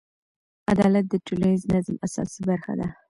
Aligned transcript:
عدالت 0.71 1.05
د 1.09 1.13
ټولنیز 1.25 1.61
نظم 1.73 1.95
اساسي 2.05 2.41
برخه 2.49 2.73
ده. 2.79 2.87